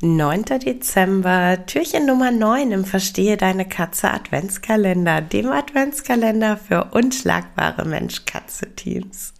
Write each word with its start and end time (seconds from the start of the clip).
9. 0.00 0.44
Dezember, 0.60 1.66
Türchen 1.66 2.06
Nummer 2.06 2.30
9 2.30 2.70
im 2.70 2.84
Verstehe 2.84 3.36
deine 3.36 3.64
Katze 3.64 4.10
Adventskalender, 4.10 5.20
dem 5.20 5.50
Adventskalender 5.50 6.56
für 6.56 6.90
unschlagbare 6.92 7.84
Mensch-Katze-Teams. 7.84 9.34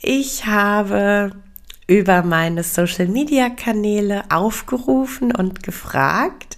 Ich 0.00 0.46
habe 0.46 1.32
über 1.86 2.22
meine 2.22 2.62
Social-Media-Kanäle 2.62 4.24
aufgerufen 4.30 5.34
und 5.34 5.62
gefragt, 5.62 6.56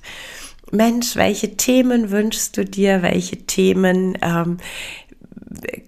Mensch, 0.71 1.17
welche 1.17 1.57
Themen 1.57 2.11
wünschst 2.11 2.57
du 2.57 2.65
dir, 2.65 3.03
welche 3.03 3.39
Themen 3.47 4.17
ähm, 4.23 4.59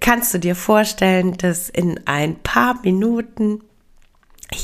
kannst 0.00 0.34
du 0.34 0.38
dir 0.38 0.56
vorstellen, 0.56 1.36
dass 1.36 1.68
in 1.68 2.00
ein 2.06 2.36
paar 2.42 2.80
Minuten 2.82 3.60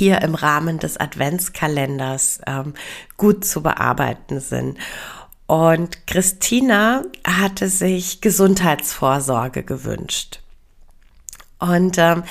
hier 0.01 0.23
im 0.23 0.35
Rahmen 0.35 0.79
des 0.79 0.97
Adventskalenders 0.97 2.41
ähm, 2.47 2.73
gut 3.19 3.45
zu 3.45 3.63
bearbeiten 3.63 4.41
sind. 4.41 4.79
Und 5.47 6.07
Christina 6.07 7.03
hatte 7.27 7.69
sich 7.69 8.23
Gesundheitsvorsorge 8.23 9.63
gewünscht. 9.63 10.41
Und 11.59 11.99
ähm, 11.99 12.23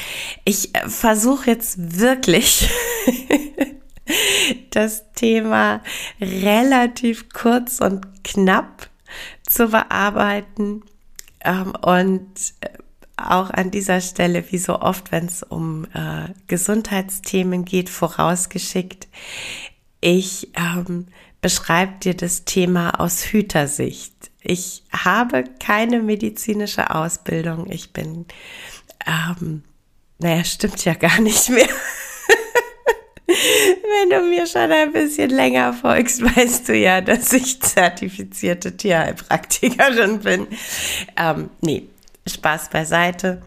ich 0.45 0.72
versuche 0.88 1.52
jetzt 1.52 2.00
wirklich 2.00 2.72
das 4.72 5.04
Thema 5.14 5.84
relativ 6.20 7.30
kurz 7.30 7.81
und 7.81 8.23
knapp 8.23 8.90
zu 9.48 9.67
bearbeiten. 9.67 10.81
Ähm, 11.45 11.73
und 11.84 12.34
äh, 12.62 12.70
auch 13.20 13.50
an 13.50 13.72
dieser 13.72 14.02
Stelle, 14.02 14.52
wie 14.52 14.58
so 14.58 14.80
oft, 14.80 15.12
wenn 15.12 15.26
es 15.26 15.44
um 15.44 15.86
äh, 15.94 16.30
Gesundheitsthemen 16.48 17.66
geht, 17.66 17.90
vorausgeschickt. 17.90 19.08
Ich 20.02 20.50
ähm, 20.55 21.08
beschreibe 21.42 21.94
dir 22.00 22.14
das 22.14 22.45
Thema 22.45 23.00
aus 23.00 23.26
Hütersicht. 23.26 24.14
Ich 24.42 24.84
habe 24.92 25.44
keine 25.59 26.02
medizinische 26.02 26.94
Ausbildung. 26.94 27.70
Ich 27.70 27.92
bin, 27.92 28.25
ähm, 29.06 29.64
naja, 30.20 30.44
stimmt 30.44 30.84
ja 30.86 30.94
gar 30.94 31.20
nicht 31.20 31.50
mehr. 31.50 31.67
Wenn 33.28 34.09
du 34.09 34.22
mir 34.30 34.47
schon 34.47 34.72
ein 34.72 34.92
bisschen 34.92 35.30
länger 35.30 35.73
folgst, 35.73 36.22
weißt 36.23 36.70
du 36.70 36.75
ja, 36.75 37.02
dass 37.02 37.31
ich 37.34 37.62
zertifizierte 37.62 38.75
Tierheilpraktikerin 38.75 40.20
bin. 40.20 40.47
Ähm, 41.16 41.50
nee, 41.62 41.88
Spaß 42.30 42.69
beiseite. 42.69 43.41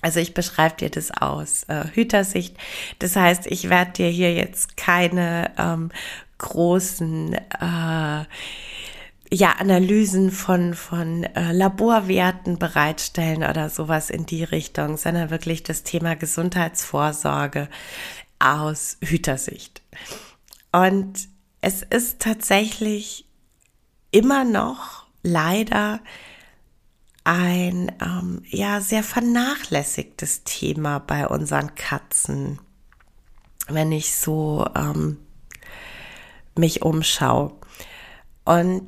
Also 0.00 0.20
ich 0.20 0.34
beschreibe 0.34 0.76
dir 0.76 0.90
das 0.90 1.10
aus 1.10 1.64
äh, 1.64 1.84
Hütersicht. 1.94 2.56
Das 2.98 3.16
heißt, 3.16 3.46
ich 3.46 3.70
werde 3.70 3.92
dir 3.92 4.08
hier 4.08 4.34
jetzt 4.34 4.76
keine 4.76 5.50
ähm, 5.56 5.90
großen 6.38 7.34
äh, 7.34 8.24
ja, 9.32 9.50
Analysen 9.58 10.30
von, 10.30 10.74
von 10.74 11.24
äh, 11.24 11.52
Laborwerten 11.52 12.58
bereitstellen 12.58 13.42
oder 13.42 13.70
sowas 13.70 14.10
in 14.10 14.26
die 14.26 14.44
Richtung, 14.44 14.96
sondern 14.96 15.30
wirklich 15.30 15.62
das 15.62 15.82
Thema 15.82 16.16
Gesundheitsvorsorge 16.16 17.68
aus 18.38 18.98
Hütersicht. 19.02 19.82
Und 20.70 21.28
es 21.60 21.82
ist 21.82 22.20
tatsächlich 22.20 23.24
immer 24.10 24.44
noch 24.44 25.06
leider 25.22 26.00
ein 27.24 27.90
ähm, 28.02 28.42
ja 28.46 28.80
sehr 28.80 29.02
vernachlässigtes 29.02 30.44
Thema 30.44 30.98
bei 30.98 31.26
unseren 31.26 31.74
Katzen, 31.74 32.58
wenn 33.68 33.92
ich 33.92 34.14
so 34.14 34.66
ähm, 34.76 35.18
mich 36.54 36.82
umschaue. 36.82 37.52
Und 38.44 38.86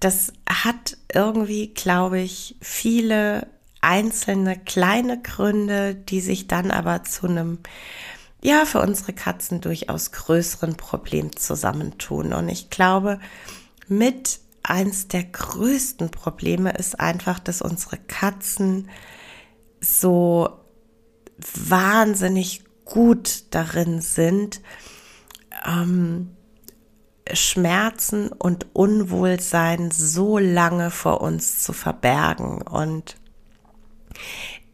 das 0.00 0.32
hat 0.48 0.96
irgendwie, 1.12 1.68
glaube 1.72 2.18
ich, 2.18 2.56
viele 2.60 3.46
einzelne 3.80 4.58
kleine 4.58 5.22
Gründe, 5.22 5.94
die 5.94 6.20
sich 6.20 6.48
dann 6.48 6.70
aber 6.70 7.04
zu 7.04 7.28
einem 7.28 7.58
ja 8.42 8.64
für 8.64 8.80
unsere 8.80 9.12
Katzen 9.12 9.60
durchaus 9.60 10.12
größeren 10.12 10.76
Problem 10.76 11.36
zusammentun. 11.36 12.32
Und 12.32 12.48
ich 12.48 12.70
glaube, 12.70 13.20
mit 13.86 14.40
eins 14.70 15.08
der 15.08 15.24
größten 15.24 16.10
Probleme 16.10 16.70
ist 16.72 17.00
einfach, 17.00 17.38
dass 17.38 17.60
unsere 17.60 17.98
Katzen 17.98 18.88
so 19.80 20.60
wahnsinnig 21.54 22.62
gut 22.84 23.44
darin 23.50 24.00
sind, 24.00 24.60
ähm, 25.66 26.36
Schmerzen 27.32 28.28
und 28.28 28.74
Unwohlsein 28.74 29.90
so 29.90 30.38
lange 30.38 30.90
vor 30.90 31.20
uns 31.20 31.62
zu 31.62 31.72
verbergen 31.72 32.62
und 32.62 33.16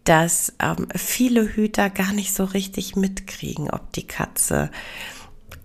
dass 0.05 0.55
ähm, 0.61 0.89
viele 0.95 1.47
Hüter 1.55 1.91
gar 1.91 2.13
nicht 2.13 2.33
so 2.33 2.45
richtig 2.45 2.97
mitkriegen, 2.97 3.71
ob 3.71 3.93
die 3.93 4.07
Katze 4.07 4.71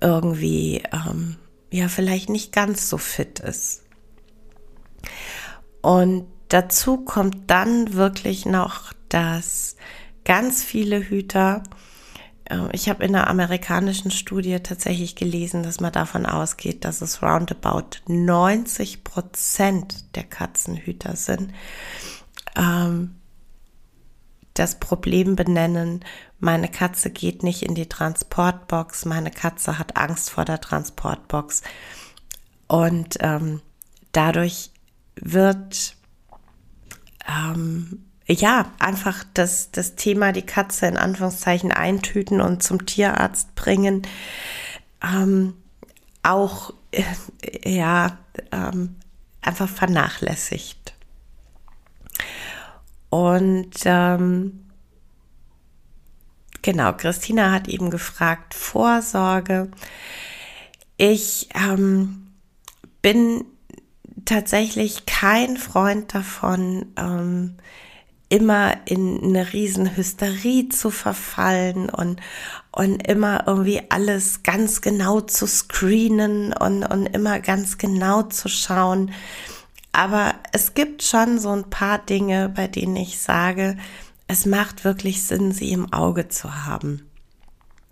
irgendwie 0.02 0.84
ähm, 0.92 1.38
ja 1.70 1.88
vielleicht 1.88 2.30
nicht 2.30 2.52
ganz 2.52 2.90
so 2.90 2.98
fit 2.98 3.40
ist. 3.40 3.84
Und 5.82 6.28
dazu 6.50 6.98
kommt 6.98 7.50
dann 7.50 7.94
wirklich 7.94 8.46
noch, 8.46 8.94
dass 9.10 9.76
ganz 10.26 10.64
viele 10.64 11.00
Hüter, 11.00 11.64
äh, 12.46 12.68
ich 12.72 12.90
habe 12.90 13.04
in 13.04 13.16
einer 13.16 13.28
amerikanischen 13.28 14.12
Studie 14.12 14.60
tatsächlich 14.60 15.16
gelesen, 15.16 15.64
dass 15.64 15.80
man 15.80 15.92
davon 15.92 16.26
ausgeht, 16.26 16.86
dass 16.86 17.02
es 17.02 17.22
roundabout 17.22 17.98
90 18.08 19.04
Prozent 19.04 20.16
der 20.16 20.24
Katzenhüter 20.24 21.16
sind, 21.16 21.54
ähm, 22.56 23.16
das 24.54 24.80
Problem 24.80 25.36
benennen, 25.36 26.04
meine 26.40 26.68
Katze 26.68 27.10
geht 27.10 27.42
nicht 27.44 27.64
in 27.64 27.76
die 27.76 27.88
Transportbox, 27.88 29.06
meine 29.06 29.32
Katze 29.32 29.80
hat 29.80 29.96
Angst 29.96 30.30
vor 30.30 30.44
der 30.44 30.60
Transportbox. 30.60 31.62
Und 32.68 33.18
ähm, 33.22 33.62
dadurch 34.12 34.72
wird 35.22 35.96
ähm, 37.28 38.06
ja 38.28 38.72
einfach 38.80 39.24
das, 39.34 39.72
das 39.72 39.96
Thema 39.96 40.32
die 40.32 40.42
Katze 40.42 40.88
in 40.88 40.98
Anführungszeichen 40.98 41.72
eintüten 41.72 42.42
und 42.42 42.64
zum 42.64 42.86
Tierarzt 42.86 43.56
bringen 43.56 44.04
ähm, 45.04 45.54
auch 46.24 46.74
äh, 46.92 47.04
ja 47.66 48.18
ähm, 48.52 48.96
einfach 49.42 49.70
vernachlässigt. 49.70 50.94
Und 53.10 53.72
ähm, 53.86 54.68
genau, 56.62 56.94
Christina 56.94 57.52
hat 57.52 57.68
eben 57.68 57.90
gefragt, 57.90 58.54
Vorsorge. 58.54 59.70
Ich 60.98 61.50
ähm, 61.56 62.32
bin 63.02 63.46
tatsächlich 64.26 65.06
kein 65.06 65.58
Freund 65.58 66.14
davon, 66.14 66.88
ähm, 66.98 67.58
immer 68.30 68.78
in 68.86 69.22
eine 69.22 69.52
riesen 69.52 69.98
Hysterie 69.98 70.70
zu 70.70 70.90
verfallen 70.90 71.90
und, 71.90 72.22
und 72.72 73.06
immer 73.06 73.46
irgendwie 73.46 73.82
alles 73.90 74.44
ganz 74.44 74.80
genau 74.80 75.20
zu 75.20 75.46
screenen 75.48 76.54
und, 76.54 76.86
und 76.86 77.08
immer 77.08 77.42
ganz 77.42 77.78
genau 77.78 78.24
zu 78.24 78.48
schauen. 78.48 79.12
Aber 79.92 80.36
es 80.54 80.74
gibt 80.74 81.04
schon 81.04 81.40
so 81.40 81.50
ein 81.50 81.70
paar 81.70 81.98
Dinge, 81.98 82.48
bei 82.48 82.68
denen 82.68 82.96
ich 82.96 83.20
sage, 83.20 83.78
es 84.28 84.46
macht 84.46 84.86
wirklich 84.86 85.24
Sinn, 85.24 85.52
sie 85.52 85.74
im 85.74 85.92
Auge 85.92 86.30
zu 86.30 86.64
haben. 86.66 87.06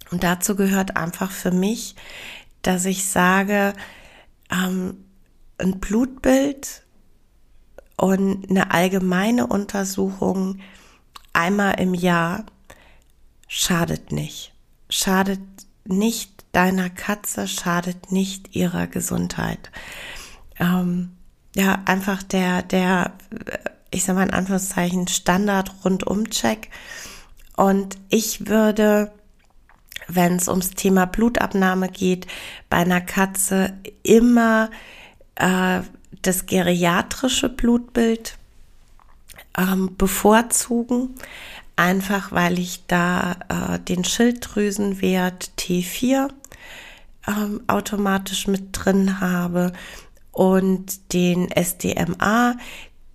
Und 0.09 0.23
dazu 0.23 0.55
gehört 0.55 0.95
einfach 0.95 1.31
für 1.31 1.51
mich, 1.51 1.95
dass 2.61 2.85
ich 2.85 3.05
sage, 3.05 3.73
ähm, 4.49 5.03
ein 5.59 5.79
Blutbild 5.79 6.83
und 7.97 8.49
eine 8.49 8.71
allgemeine 8.71 9.47
Untersuchung 9.47 10.59
einmal 11.33 11.79
im 11.79 11.93
Jahr 11.93 12.45
schadet 13.47 14.11
nicht. 14.11 14.53
Schadet 14.89 15.41
nicht 15.85 16.45
deiner 16.51 16.89
Katze, 16.89 17.47
schadet 17.47 18.11
nicht 18.11 18.55
ihrer 18.55 18.87
Gesundheit. 18.87 19.71
Ähm, 20.59 21.11
ja, 21.55 21.81
einfach 21.85 22.23
der, 22.23 22.61
der, 22.63 23.13
ich 23.91 24.03
sag 24.03 24.15
mal 24.15 24.23
in 24.23 24.33
Anführungszeichen, 24.33 25.07
Standard-Rundum-Check. 25.07 26.69
Und 27.55 27.97
ich 28.09 28.47
würde, 28.47 29.11
wenn 30.07 30.35
es 30.35 30.47
ums 30.47 30.71
Thema 30.71 31.05
Blutabnahme 31.05 31.89
geht, 31.89 32.27
bei 32.69 32.77
einer 32.77 33.01
Katze 33.01 33.73
immer 34.03 34.69
äh, 35.39 35.81
das 36.21 36.45
geriatrische 36.45 37.49
Blutbild 37.49 38.37
ähm, 39.57 39.95
bevorzugen, 39.97 41.15
einfach 41.75 42.31
weil 42.31 42.59
ich 42.59 42.85
da 42.87 43.37
äh, 43.49 43.79
den 43.79 44.03
Schilddrüsenwert 44.03 45.51
T4 45.57 46.29
ähm, 47.27 47.61
automatisch 47.67 48.47
mit 48.47 48.69
drin 48.73 49.19
habe 49.19 49.73
und 50.31 51.13
den 51.13 51.49
SDMA, 51.51 52.55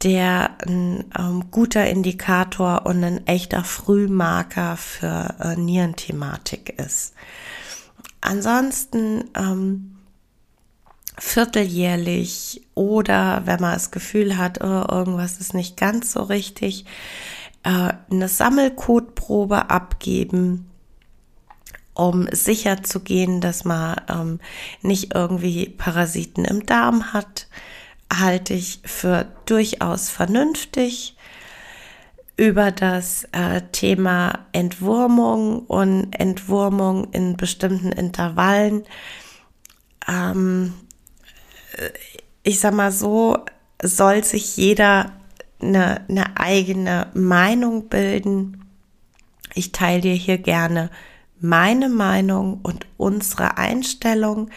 der 0.03 0.51
ein 0.67 1.05
ähm, 1.19 1.51
guter 1.51 1.87
Indikator 1.87 2.85
und 2.85 3.03
ein 3.03 3.27
echter 3.27 3.65
Frühmarker 3.65 4.77
für 4.77 5.35
äh, 5.41 5.57
Nierenthematik 5.57 6.79
ist. 6.79 7.15
Ansonsten 8.21 9.31
ähm, 9.35 9.94
vierteljährlich 11.19 12.63
oder 12.75 13.43
wenn 13.45 13.61
man 13.61 13.75
das 13.75 13.91
Gefühl 13.91 14.37
hat, 14.37 14.63
oh, 14.63 14.85
irgendwas 14.91 15.39
ist 15.39 15.55
nicht 15.55 15.77
ganz 15.77 16.13
so 16.13 16.23
richtig, 16.23 16.85
äh, 17.63 17.93
eine 18.11 18.29
Sammelkotprobe 18.29 19.71
abgeben, 19.71 20.71
um 21.95 22.27
sicher 22.33 22.83
zu 22.83 23.01
gehen, 23.01 23.41
dass 23.41 23.65
man 23.65 24.01
ähm, 24.09 24.41
nicht 24.83 25.15
irgendwie 25.15 25.69
Parasiten 25.69 26.45
im 26.45 26.67
Darm 26.67 27.13
hat, 27.13 27.47
halte 28.13 28.55
ich 28.55 28.81
für 28.85 29.33
durchaus 29.47 30.11
vernünftig. 30.11 31.17
Über 32.37 32.73
das 32.73 33.29
äh, 33.31 33.63
Thema 33.71 34.41
Entwurmung 34.51 35.61
und 35.67 36.13
Entwurmung 36.15 37.13
in 37.13 37.37
bestimmten 37.37 37.93
Intervallen 37.93 38.83
ähm, 40.09 40.75
ich 42.43 42.61
sag 42.61 42.75
mal 42.75 42.93
so, 42.93 43.39
soll 43.83 44.25
sich 44.25 44.57
jeder 44.57 45.13
eine, 45.61 46.09
eine 46.09 46.37
eigene 46.37 47.09
Meinung 47.15 47.89
bilden. 47.89 48.65
Ich 49.55 49.73
teile 49.73 50.01
dir 50.01 50.15
hier 50.15 50.39
gerne 50.39 50.91
meine 51.41 51.89
Meinung 51.89 52.61
und 52.63 52.87
unsere 52.97 53.59
Einstellung. 53.59 54.51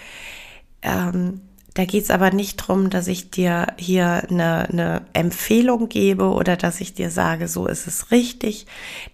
Ähm, 0.82 1.42
da 1.74 1.86
geht 1.86 2.06
es 2.06 2.12
aber 2.12 2.32
nicht 2.32 2.60
darum, 2.62 2.90
dass 2.90 3.08
ich 3.08 3.30
dir 3.30 3.68
hier 3.78 4.24
eine, 4.30 4.68
eine 4.70 5.02
Empfehlung 5.14 5.90
gebe 5.90 6.30
oder 6.30 6.58
dass 6.58 6.82
ich 6.82 6.94
dir 6.94 7.12
sage, 7.12 7.48
so 7.48 7.68
ist 7.68 7.86
es 7.86 8.10
richtig. 8.10 8.66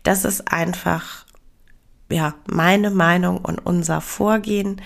Das 0.03 0.23
ist 0.23 0.51
einfach 0.51 1.25
ja 2.09 2.35
meine 2.45 2.89
Meinung 2.89 3.39
und 3.39 3.65
unser 3.65 3.99
Vorgehen. 3.99 4.81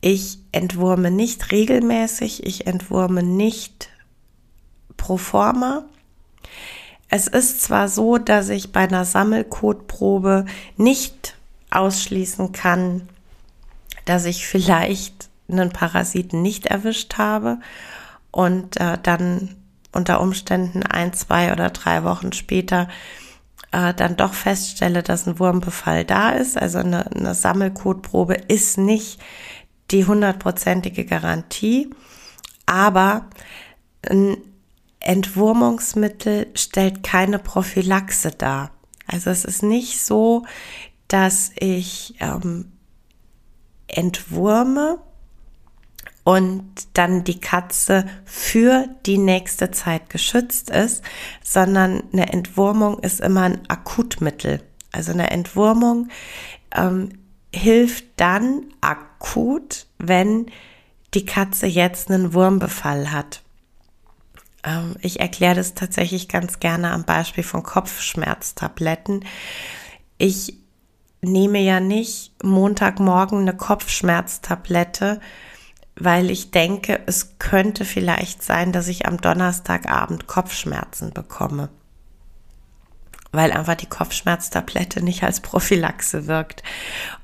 Ich 0.00 0.38
entwurme 0.52 1.10
nicht 1.10 1.50
regelmäßig, 1.50 2.46
ich 2.46 2.66
entwurme 2.66 3.22
nicht 3.22 3.88
pro 4.96 5.16
forma. 5.16 5.84
Es 7.08 7.26
ist 7.26 7.62
zwar 7.62 7.88
so, 7.88 8.18
dass 8.18 8.48
ich 8.48 8.70
bei 8.72 8.80
einer 8.80 9.04
Sammelkotprobe 9.04 10.44
nicht 10.76 11.36
ausschließen 11.70 12.52
kann, 12.52 13.08
dass 14.04 14.24
ich 14.24 14.46
vielleicht 14.46 15.28
einen 15.50 15.70
Parasiten 15.70 16.42
nicht 16.42 16.66
erwischt 16.66 17.16
habe 17.16 17.58
und 18.30 18.78
äh, 18.78 18.98
dann 19.02 19.56
unter 19.92 20.20
Umständen 20.20 20.82
ein, 20.82 21.12
zwei 21.14 21.52
oder 21.52 21.70
drei 21.70 22.04
Wochen 22.04 22.32
später 22.32 22.88
äh, 23.72 23.94
dann 23.94 24.16
doch 24.16 24.34
feststelle, 24.34 25.02
dass 25.02 25.26
ein 25.26 25.38
Wurmbefall 25.38 26.04
da 26.04 26.30
ist. 26.30 26.56
Also 26.56 26.78
eine, 26.78 27.10
eine 27.10 27.34
Sammelkotprobe 27.34 28.34
ist 28.34 28.78
nicht 28.78 29.18
die 29.90 30.04
hundertprozentige 30.04 31.04
Garantie, 31.04 31.90
aber 32.66 33.28
ein 34.08 34.36
Entwurmungsmittel 35.00 36.48
stellt 36.54 37.02
keine 37.02 37.38
Prophylaxe 37.38 38.30
dar. 38.30 38.70
Also 39.06 39.30
es 39.30 39.44
ist 39.44 39.62
nicht 39.62 40.00
so, 40.00 40.44
dass 41.08 41.50
ich 41.56 42.14
ähm, 42.20 42.72
entwurme 43.86 44.98
und 46.24 46.64
dann 46.92 47.24
die 47.24 47.40
Katze 47.40 48.04
für 48.26 48.86
die 49.06 49.16
nächste 49.16 49.70
Zeit 49.70 50.10
geschützt 50.10 50.68
ist, 50.68 51.02
sondern 51.42 52.02
eine 52.12 52.30
Entwurmung 52.30 52.98
ist 52.98 53.20
immer 53.20 53.44
ein 53.44 53.70
Akutmittel. 53.70 54.62
Also 54.92 55.12
eine 55.12 55.30
Entwurmung 55.30 56.08
ähm, 56.76 57.10
hilft 57.54 58.04
dann 58.16 58.66
akut, 58.80 59.86
wenn 59.98 60.46
die 61.14 61.24
Katze 61.24 61.66
jetzt 61.66 62.10
einen 62.10 62.34
Wurmbefall 62.34 63.10
hat. 63.10 63.42
Ähm, 64.64 64.96
ich 65.00 65.20
erkläre 65.20 65.54
das 65.54 65.74
tatsächlich 65.74 66.28
ganz 66.28 66.60
gerne 66.60 66.90
am 66.90 67.04
Beispiel 67.04 67.44
von 67.44 67.62
Kopfschmerztabletten. 67.62 69.24
Ich 70.18 70.54
nehme 71.22 71.60
ja 71.60 71.80
nicht 71.80 72.32
Montagmorgen 72.44 73.40
eine 73.40 73.56
Kopfschmerztablette, 73.56 75.20
weil 75.96 76.30
ich 76.30 76.50
denke, 76.50 77.00
es 77.06 77.38
könnte 77.38 77.84
vielleicht 77.84 78.42
sein, 78.42 78.72
dass 78.72 78.86
ich 78.88 79.06
am 79.06 79.20
Donnerstagabend 79.20 80.26
Kopfschmerzen 80.26 81.12
bekomme 81.12 81.70
weil 83.32 83.52
einfach 83.52 83.74
die 83.74 83.86
Kopfschmerztablette 83.86 85.02
nicht 85.02 85.22
als 85.22 85.40
Prophylaxe 85.40 86.26
wirkt. 86.26 86.62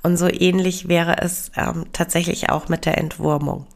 Und 0.02 0.16
so 0.16 0.28
ähnlich 0.28 0.88
wäre 0.88 1.18
es 1.18 1.50
ähm, 1.56 1.86
tatsächlich 1.92 2.50
auch 2.50 2.68
mit 2.68 2.84
der 2.84 2.98
Entwurmung. 2.98 3.66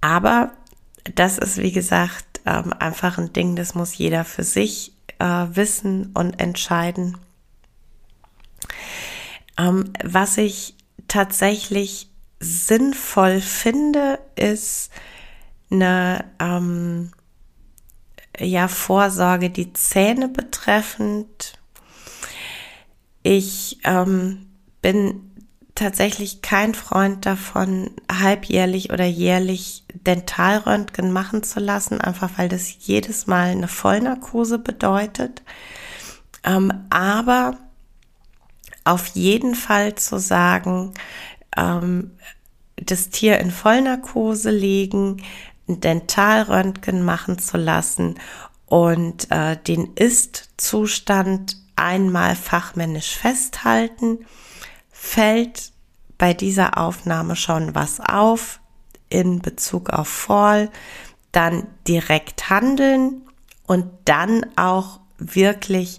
Aber 0.00 0.52
das 1.14 1.38
ist, 1.38 1.58
wie 1.58 1.72
gesagt, 1.72 2.40
ähm, 2.46 2.72
einfach 2.78 3.18
ein 3.18 3.32
Ding, 3.32 3.56
das 3.56 3.74
muss 3.74 3.96
jeder 3.96 4.24
für 4.24 4.44
sich 4.44 4.92
äh, 5.18 5.24
wissen 5.24 6.10
und 6.14 6.40
entscheiden. 6.40 7.16
Ähm, 9.58 9.92
was 10.04 10.38
ich 10.38 10.74
tatsächlich 11.08 12.08
sinnvoll 12.40 13.40
finde, 13.40 14.20
ist 14.36 14.90
eine 15.70 16.24
ähm, 16.38 17.12
ja, 18.38 18.68
Vorsorge 18.68 19.50
die 19.50 19.72
Zähne 19.72 20.28
betreffend. 20.28 21.58
Ich 23.22 23.78
ähm, 23.84 24.46
bin 24.80 25.28
tatsächlich 25.74 26.42
kein 26.42 26.74
Freund 26.74 27.24
davon, 27.24 27.90
halbjährlich 28.10 28.90
oder 28.90 29.04
jährlich 29.04 29.84
Dentalröntgen 29.94 31.12
machen 31.12 31.42
zu 31.42 31.60
lassen, 31.60 32.00
einfach 32.00 32.30
weil 32.36 32.48
das 32.48 32.86
jedes 32.86 33.26
Mal 33.26 33.50
eine 33.50 33.68
Vollnarkose 33.68 34.58
bedeutet. 34.58 35.42
Ähm, 36.44 36.72
aber 36.90 37.58
auf 38.84 39.08
jeden 39.08 39.54
Fall 39.54 39.94
zu 39.94 40.18
sagen, 40.18 40.94
ähm, 41.56 42.12
das 42.76 43.10
Tier 43.10 43.38
in 43.38 43.50
Vollnarkose 43.50 44.50
legen, 44.50 45.22
ein 45.68 45.80
Dentalröntgen 45.80 47.04
machen 47.04 47.38
zu 47.38 47.56
lassen 47.56 48.16
und 48.66 49.30
äh, 49.30 49.56
den 49.56 49.94
Ist-Zustand 49.94 51.56
einmal 51.76 52.34
fachmännisch 52.36 53.16
festhalten, 53.16 54.26
fällt 54.90 55.72
bei 56.18 56.34
dieser 56.34 56.78
Aufnahme 56.78 57.36
schon 57.36 57.74
was 57.74 58.00
auf 58.00 58.60
in 59.08 59.40
Bezug 59.40 59.90
auf 59.90 60.08
Fall, 60.08 60.70
dann 61.32 61.66
direkt 61.86 62.50
handeln 62.50 63.22
und 63.66 63.86
dann 64.04 64.44
auch 64.56 65.00
wirklich 65.18 65.98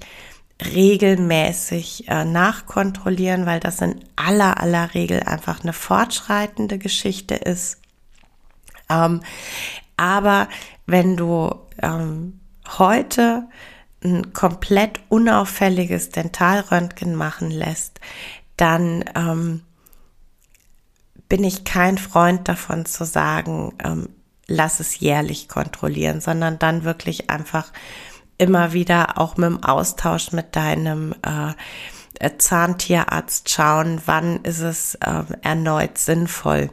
regelmäßig 0.64 2.08
äh, 2.10 2.26
nachkontrollieren, 2.26 3.46
weil 3.46 3.60
das 3.60 3.82
in 3.82 4.04
aller 4.16 4.60
aller 4.60 4.94
Regel 4.94 5.24
einfach 5.24 5.62
eine 5.64 5.74
fortschreitende 5.74 6.78
Geschichte 6.78 7.36
ist. 7.36 7.78
Ähm, 8.90 9.22
aber 9.98 10.48
wenn 10.86 11.18
du 11.18 11.54
ähm, 11.82 12.40
heute 12.78 13.48
ein 14.04 14.34
komplett 14.34 15.02
unauffälliges 15.10 16.10
Dentalröntgen 16.10 17.16
machen 17.16 17.52
lässt, 17.52 18.00
dann 18.58 19.04
ähm, 19.16 19.62
bin 21.28 21.44
ich 21.44 21.64
kein 21.64 21.98
Freund 21.98 22.48
davon 22.48 22.86
zu 22.86 23.06
sagen, 23.06 23.74
ähm, 23.84 24.10
lass 24.48 24.80
es 24.80 25.00
jährlich 25.00 25.48
kontrollieren, 25.48 26.22
sondern 26.22 26.60
dann 26.60 26.84
wirklich 26.84 27.30
einfach 27.30 27.72
immer 28.38 28.74
wieder 28.74 29.18
auch 29.18 29.38
mit 29.38 29.50
dem 29.50 29.64
Austausch 29.64 30.32
mit 30.32 30.56
deinem 30.56 31.14
äh, 31.22 32.30
Zahntierarzt 32.38 33.50
schauen, 33.50 34.02
wann 34.06 34.38
ist 34.44 34.60
es 34.60 34.96
äh, 34.96 35.24
erneut 35.42 35.98
sinnvoll 35.98 36.70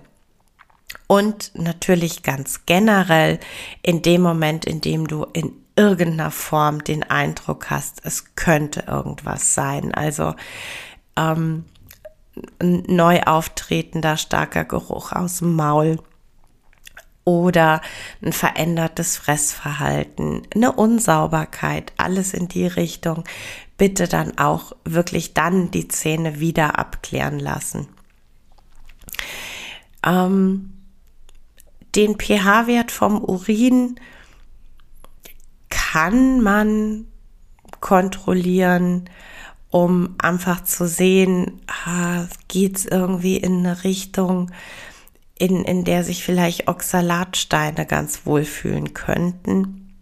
und 1.07 1.53
natürlich 1.55 2.23
ganz 2.23 2.67
generell 2.67 3.39
in 3.83 4.03
dem 4.03 4.23
Moment, 4.23 4.65
in 4.65 4.81
dem 4.81 5.07
du 5.07 5.25
in 5.33 5.53
irgendeiner 5.77 6.31
Form 6.31 6.83
den 6.83 7.03
Eindruck 7.03 7.71
hast, 7.71 8.01
es 8.05 8.35
könnte 8.35 8.85
irgendwas 8.89 9.55
sein. 9.55 9.95
Also 9.95 10.35
ähm, 11.17 11.65
neu 12.61 13.21
auftretender 13.23 14.17
starker 14.17 14.65
Geruch 14.65 15.13
aus 15.13 15.39
dem 15.39 15.55
Maul 15.55 15.99
oder 17.25 17.81
ein 18.23 18.33
verändertes 18.33 19.17
Fressverhalten, 19.17 20.47
eine 20.55 20.73
Unsauberkeit, 20.73 21.93
alles 21.97 22.35
in 22.35 22.49
die 22.49 22.67
Richtung. 22.67 23.25
Bitte 23.77 24.09
dann 24.09 24.39
auch 24.39 24.73
wirklich 24.85 25.35
dann 25.35 25.71
die 25.71 25.89
Zähne 25.89 26.41
wieder 26.41 26.79
abklären 26.79 27.39
lassen. 27.39 27.89
Ähm, 30.05 30.76
den 31.97 32.19
pH-Wert 32.19 32.91
vom 32.91 33.23
Urin 33.23 33.99
kann 35.69 36.43
man 36.43 37.07
kontrollieren, 37.81 39.09
um 39.71 40.15
einfach 40.19 40.63
zu 40.65 40.87
sehen, 40.87 41.61
ah, 41.67 42.27
geht 42.49 42.77
es 42.77 42.87
irgendwie 42.87 43.37
in 43.37 43.59
eine 43.59 43.85
Richtung, 43.85 44.51
in, 45.39 45.65
in 45.65 45.85
der 45.85 46.05
sich 46.05 46.25
vielleicht 46.25 46.69
Oxalatsteine 46.69 47.87
ganz 47.87 48.25
wohlfühlen 48.25 48.95
könnten. 48.95 49.95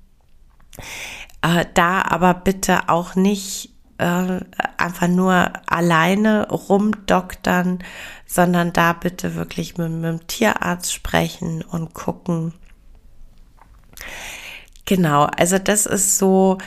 Äh, 1.42 1.66
da 1.74 2.02
aber 2.02 2.34
bitte 2.34 2.88
auch 2.88 3.14
nicht 3.14 3.70
äh, 3.98 4.40
einfach 4.76 5.08
nur 5.08 5.52
alleine 5.66 6.48
rumdoktern, 6.48 7.80
sondern 8.26 8.72
da 8.72 8.92
bitte 8.92 9.34
wirklich 9.34 9.76
mit, 9.76 9.90
mit 9.90 10.04
dem 10.04 10.26
Tierarzt 10.26 10.92
sprechen 10.92 11.62
und 11.62 11.94
gucken. 11.94 12.54
Genau, 14.84 15.24
also 15.24 15.58
das 15.58 15.86
ist 15.86 16.18
so 16.18 16.58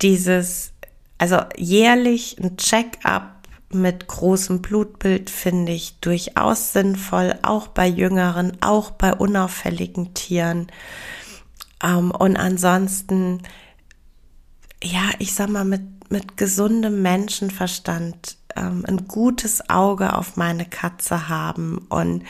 dieses, 0.00 0.72
also 1.18 1.38
jährlich 1.56 2.38
ein 2.42 2.56
Check-up 2.56 3.42
mit 3.74 4.06
großem 4.06 4.60
Blutbild 4.60 5.30
finde 5.30 5.72
ich 5.72 5.98
durchaus 6.00 6.72
sinnvoll, 6.72 7.38
auch 7.42 7.68
bei 7.68 7.86
jüngeren, 7.86 8.58
auch 8.60 8.90
bei 8.90 9.14
unauffälligen 9.14 10.14
Tieren. 10.14 10.66
Ähm, 11.82 12.10
und 12.10 12.36
ansonsten, 12.36 13.42
ja, 14.82 15.10
ich 15.18 15.34
sag 15.34 15.48
mal, 15.48 15.64
mit, 15.64 16.10
mit 16.10 16.36
gesundem 16.36 17.02
Menschenverstand 17.02 18.36
ähm, 18.56 18.84
ein 18.86 19.06
gutes 19.08 19.68
Auge 19.68 20.16
auf 20.16 20.36
meine 20.36 20.64
Katze 20.64 21.28
haben 21.28 21.78
und 21.88 22.24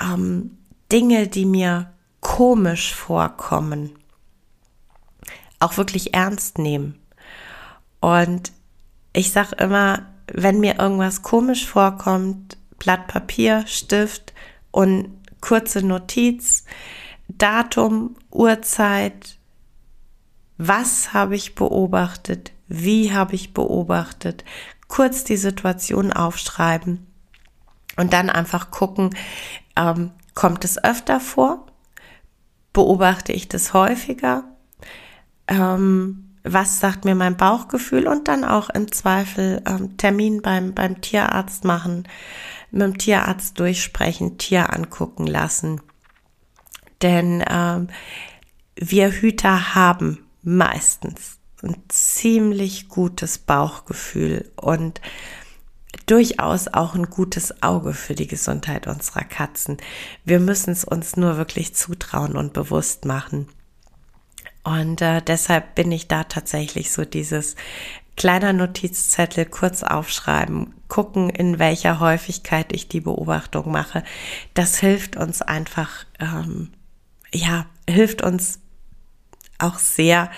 ähm, 0.00 0.58
Dinge, 0.90 1.28
die 1.28 1.44
mir 1.44 1.92
komisch 2.20 2.94
vorkommen, 2.94 3.98
auch 5.60 5.76
wirklich 5.76 6.14
ernst 6.14 6.58
nehmen. 6.58 6.98
Und 8.00 8.52
ich 9.12 9.32
sage 9.32 9.56
immer, 9.56 10.06
wenn 10.32 10.60
mir 10.60 10.78
irgendwas 10.78 11.22
komisch 11.22 11.66
vorkommt, 11.66 12.56
Blatt 12.78 13.08
Papier, 13.08 13.64
Stift 13.66 14.34
und 14.70 15.08
kurze 15.40 15.82
Notiz, 15.82 16.64
Datum, 17.28 18.16
Uhrzeit, 18.30 19.38
was 20.56 21.12
habe 21.12 21.36
ich 21.36 21.54
beobachtet, 21.54 22.52
wie 22.68 23.12
habe 23.12 23.34
ich 23.34 23.54
beobachtet, 23.54 24.44
kurz 24.88 25.24
die 25.24 25.36
Situation 25.36 26.12
aufschreiben 26.12 27.06
und 27.96 28.12
dann 28.12 28.30
einfach 28.30 28.70
gucken, 28.70 29.14
ähm, 29.76 30.10
kommt 30.34 30.64
es 30.64 30.82
öfter 30.82 31.20
vor, 31.20 31.66
beobachte 32.72 33.32
ich 33.32 33.48
das 33.48 33.74
häufiger, 33.74 34.44
ähm, 35.46 36.28
was 36.44 36.80
sagt 36.80 37.04
mir 37.04 37.14
mein 37.14 37.36
Bauchgefühl? 37.36 38.06
Und 38.06 38.28
dann 38.28 38.44
auch 38.44 38.70
im 38.70 38.90
Zweifel 38.90 39.62
ähm, 39.66 39.96
Termin 39.96 40.42
beim, 40.42 40.74
beim 40.74 41.00
Tierarzt 41.00 41.64
machen, 41.64 42.08
mit 42.70 42.82
dem 42.82 42.98
Tierarzt 42.98 43.58
durchsprechen, 43.58 44.38
Tier 44.38 44.72
angucken 44.72 45.26
lassen. 45.26 45.80
Denn 47.02 47.44
ähm, 47.48 47.88
wir 48.76 49.10
Hüter 49.10 49.74
haben 49.74 50.26
meistens 50.42 51.37
ein 51.62 51.76
ziemlich 51.88 52.88
gutes 52.88 53.38
Bauchgefühl 53.38 54.50
und 54.56 55.00
durchaus 56.06 56.68
auch 56.68 56.94
ein 56.94 57.10
gutes 57.10 57.62
Auge 57.62 57.92
für 57.92 58.14
die 58.14 58.26
Gesundheit 58.26 58.86
unserer 58.86 59.24
Katzen. 59.24 59.78
Wir 60.24 60.40
müssen 60.40 60.70
es 60.70 60.84
uns 60.84 61.16
nur 61.16 61.36
wirklich 61.36 61.74
zutrauen 61.74 62.36
und 62.36 62.52
bewusst 62.52 63.04
machen. 63.04 63.48
Und 64.64 65.00
äh, 65.00 65.22
deshalb 65.22 65.74
bin 65.74 65.90
ich 65.92 66.08
da 66.08 66.24
tatsächlich 66.24 66.92
so 66.92 67.04
dieses 67.04 67.56
kleiner 68.16 68.52
Notizzettel 68.52 69.46
kurz 69.46 69.82
aufschreiben, 69.82 70.74
gucken, 70.88 71.30
in 71.30 71.58
welcher 71.58 72.00
Häufigkeit 72.00 72.72
ich 72.72 72.88
die 72.88 73.00
Beobachtung 73.00 73.70
mache. 73.70 74.02
Das 74.54 74.78
hilft 74.78 75.16
uns 75.16 75.40
einfach, 75.40 76.04
ähm, 76.18 76.72
ja, 77.32 77.66
hilft 77.88 78.22
uns 78.22 78.58
auch 79.58 79.78
sehr, 79.78 80.30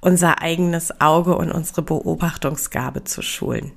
unser 0.00 0.40
eigenes 0.42 1.00
Auge 1.00 1.36
und 1.36 1.52
unsere 1.52 1.82
Beobachtungsgabe 1.82 3.04
zu 3.04 3.22
schulen. 3.22 3.72